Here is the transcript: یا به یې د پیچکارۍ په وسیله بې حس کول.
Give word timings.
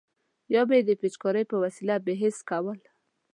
یا 0.53 0.61
به 0.67 0.73
یې 0.77 0.83
د 0.87 0.91
پیچکارۍ 1.01 1.43
په 1.51 1.55
وسیله 1.63 1.95
بې 2.05 2.13
حس 2.21 2.37
کول. 2.49 2.79